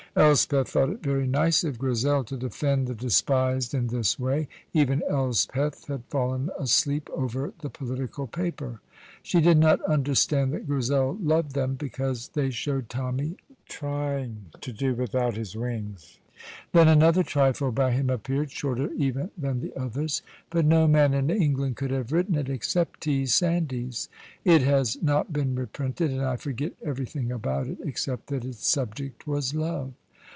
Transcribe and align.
Elspeth 0.13 0.67
thought 0.71 0.89
it 0.89 1.01
very 1.01 1.25
nice 1.25 1.63
of 1.63 1.79
Grizel 1.79 2.25
to 2.25 2.35
defend 2.35 2.85
the 2.87 2.93
despised 2.93 3.73
in 3.73 3.87
this 3.87 4.19
way 4.19 4.49
(even 4.73 5.01
Elspeth 5.07 5.85
had 5.87 6.03
fallen 6.09 6.49
asleep 6.59 7.09
over 7.15 7.53
the 7.61 7.69
political 7.69 8.27
paper). 8.27 8.81
She 9.23 9.39
did 9.39 9.57
not 9.57 9.79
understand 9.83 10.51
that 10.51 10.67
Grizel 10.67 11.17
loved 11.21 11.53
them 11.53 11.75
because 11.75 12.27
they 12.27 12.49
showed 12.49 12.89
Tommy 12.89 13.37
trying 13.69 14.47
to 14.59 14.73
do 14.73 14.93
without 14.93 15.37
his 15.37 15.55
wings. 15.55 16.19
Then 16.73 16.89
another 16.89 17.23
trifle 17.23 17.71
by 17.71 17.91
him 17.91 18.09
appeared, 18.09 18.51
shorter 18.51 18.91
even 18.91 19.31
than 19.37 19.61
the 19.61 19.73
others; 19.79 20.23
but 20.49 20.65
no 20.65 20.89
man 20.89 21.13
in 21.13 21.29
England 21.29 21.77
could 21.77 21.91
have 21.91 22.11
written 22.11 22.35
it 22.35 22.49
except 22.49 22.99
T. 22.99 23.25
Sandys. 23.25 24.09
It 24.43 24.61
has 24.61 25.01
not 25.01 25.31
been 25.31 25.55
reprinted, 25.55 26.11
and 26.11 26.21
I 26.25 26.35
forget 26.35 26.73
everything 26.83 27.31
about 27.31 27.67
it 27.67 27.77
except 27.85 28.27
that 28.27 28.43
its 28.43 28.67
subject 28.67 29.25
was 29.25 29.55
love. 29.55 29.93